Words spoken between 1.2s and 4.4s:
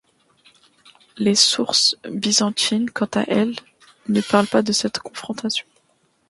sources byzantines, quant à elles, ne